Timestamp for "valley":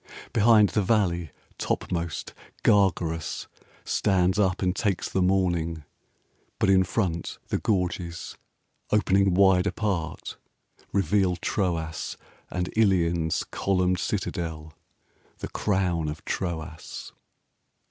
0.81-1.29